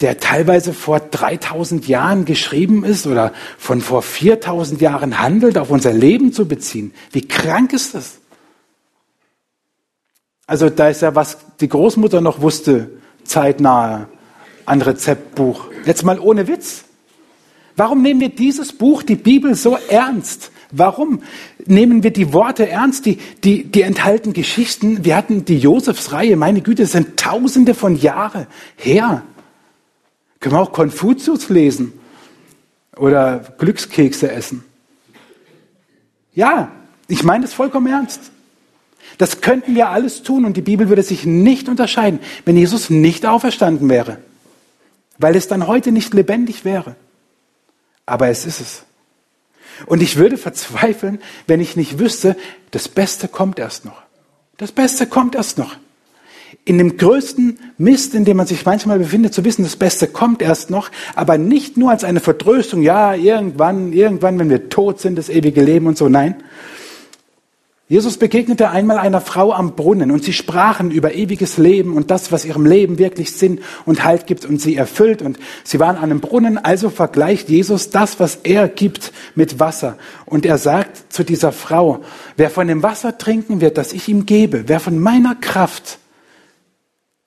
[0.00, 5.92] der teilweise vor 3000 Jahren geschrieben ist oder von vor 4000 Jahren handelt, auf unser
[5.92, 6.92] Leben zu beziehen?
[7.12, 8.18] Wie krank ist das?
[10.46, 12.90] Also da ist ja, was die Großmutter noch wusste,
[13.24, 14.08] zeitnahe
[14.64, 15.66] ein Rezeptbuch.
[15.84, 16.84] Jetzt mal ohne Witz.
[17.76, 20.50] Warum nehmen wir dieses Buch, die Bibel, so ernst?
[20.70, 21.22] Warum
[21.64, 25.04] nehmen wir die Worte ernst, die, die, die enthalten Geschichten?
[25.04, 29.22] Wir hatten die Josefsreihe, meine Güte, das sind tausende von Jahren her.
[30.40, 31.92] Können wir auch Konfuzius lesen
[32.96, 34.64] oder Glückskekse essen?
[36.34, 36.70] Ja,
[37.08, 38.30] ich meine das vollkommen ernst.
[39.16, 43.26] Das könnten wir alles tun und die Bibel würde sich nicht unterscheiden, wenn Jesus nicht
[43.26, 44.18] auferstanden wäre,
[45.18, 46.94] weil es dann heute nicht lebendig wäre.
[48.06, 48.82] Aber es ist es.
[49.86, 52.36] Und ich würde verzweifeln, wenn ich nicht wüsste,
[52.70, 54.02] das Beste kommt erst noch.
[54.56, 55.76] Das Beste kommt erst noch.
[56.64, 60.42] In dem größten Mist, in dem man sich manchmal befindet, zu wissen, das Beste kommt
[60.42, 65.18] erst noch, aber nicht nur als eine Vertröstung, ja, irgendwann, irgendwann, wenn wir tot sind,
[65.18, 66.36] das ewige Leben und so, nein,
[67.90, 72.30] Jesus begegnete einmal einer Frau am Brunnen und sie sprachen über ewiges Leben und das,
[72.30, 75.22] was ihrem Leben wirklich Sinn und Halt gibt und sie erfüllt.
[75.22, 79.96] Und sie waren an einem Brunnen, also vergleicht Jesus das, was er gibt, mit Wasser.
[80.26, 82.00] Und er sagt zu dieser Frau,
[82.36, 85.98] wer von dem Wasser trinken wird, das ich ihm gebe, wer von meiner Kraft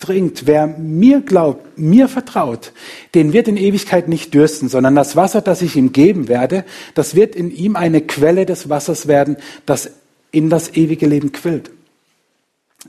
[0.01, 2.73] trinkt, wer mir glaubt, mir vertraut,
[3.15, 7.15] den wird in Ewigkeit nicht dürsten, sondern das Wasser, das ich ihm geben werde, das
[7.15, 9.91] wird in ihm eine Quelle des Wassers werden, das
[10.31, 11.71] in das ewige Leben quillt.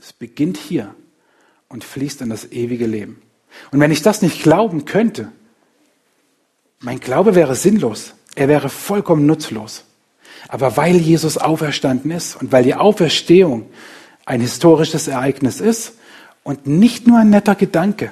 [0.01, 0.93] Es beginnt hier
[1.69, 3.21] und fließt in das ewige Leben.
[3.71, 5.31] Und wenn ich das nicht glauben könnte,
[6.79, 8.13] mein Glaube wäre sinnlos.
[8.35, 9.83] Er wäre vollkommen nutzlos.
[10.47, 13.69] Aber weil Jesus auferstanden ist und weil die Auferstehung
[14.25, 15.93] ein historisches Ereignis ist
[16.43, 18.11] und nicht nur ein netter Gedanke,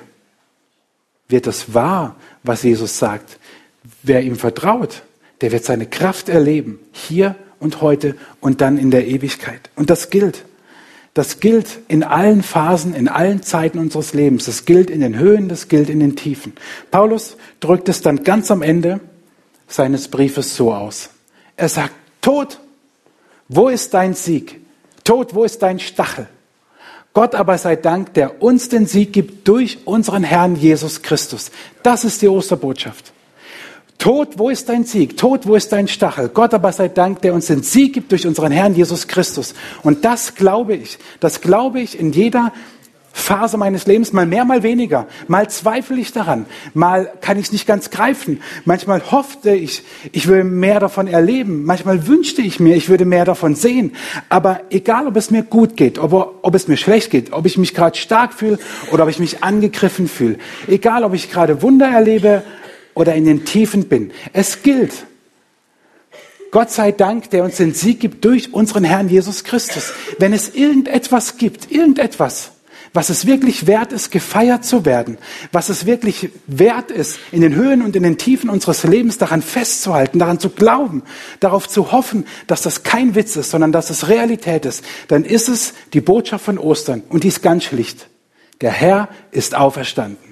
[1.27, 3.37] wird es wahr, was Jesus sagt.
[4.03, 5.03] Wer ihm vertraut,
[5.41, 9.69] der wird seine Kraft erleben, hier und heute und dann in der Ewigkeit.
[9.75, 10.45] Und das gilt.
[11.13, 14.45] Das gilt in allen Phasen, in allen Zeiten unseres Lebens.
[14.45, 16.53] Das gilt in den Höhen, das gilt in den Tiefen.
[16.89, 19.01] Paulus drückt es dann ganz am Ende
[19.67, 21.09] seines Briefes so aus.
[21.57, 22.59] Er sagt, Tod,
[23.49, 24.61] wo ist dein Sieg?
[25.03, 26.27] Tod, wo ist dein Stachel?
[27.13, 31.51] Gott aber sei Dank, der uns den Sieg gibt durch unseren Herrn Jesus Christus.
[31.83, 33.11] Das ist die Osterbotschaft.
[33.97, 35.17] Tod, wo ist dein Sieg?
[35.17, 36.29] Tod, wo ist dein Stachel?
[36.29, 39.53] Gott aber sei Dank, der uns den Sieg gibt durch unseren Herrn Jesus Christus.
[39.83, 40.97] Und das glaube ich.
[41.19, 42.51] Das glaube ich in jeder
[43.13, 45.07] Phase meines Lebens, mal mehr, mal weniger.
[45.27, 48.41] Mal zweifle ich daran, mal kann ich es nicht ganz greifen.
[48.65, 51.63] Manchmal hoffte ich, ich würde mehr davon erleben.
[51.65, 53.95] Manchmal wünschte ich mir, ich würde mehr davon sehen.
[54.29, 57.57] Aber egal, ob es mir gut geht, ob, ob es mir schlecht geht, ob ich
[57.57, 58.59] mich gerade stark fühle
[58.91, 62.43] oder ob ich mich angegriffen fühle, egal, ob ich gerade Wunder erlebe
[62.93, 64.11] oder in den Tiefen bin.
[64.31, 65.05] Es gilt.
[66.51, 69.93] Gott sei Dank, der uns den Sieg gibt durch unseren Herrn Jesus Christus.
[70.19, 72.51] Wenn es irgendetwas gibt, irgendetwas,
[72.93, 75.17] was es wirklich wert ist, gefeiert zu werden,
[75.51, 79.41] was es wirklich wert ist, in den Höhen und in den Tiefen unseres Lebens daran
[79.41, 81.03] festzuhalten, daran zu glauben,
[81.39, 85.47] darauf zu hoffen, dass das kein Witz ist, sondern dass es Realität ist, dann ist
[85.47, 88.09] es die Botschaft von Ostern und die ist ganz schlicht.
[88.59, 90.31] Der Herr ist auferstanden.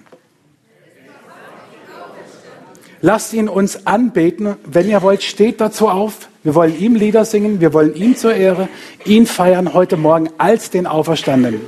[3.01, 4.55] Lasst ihn uns anbeten.
[4.65, 6.27] Wenn ihr wollt, steht dazu auf.
[6.43, 7.61] Wir wollen ihm Lieder singen.
[7.61, 8.67] Wir wollen ihm zur Ehre,
[9.05, 11.61] ihn feiern heute Morgen als den Auferstandenen.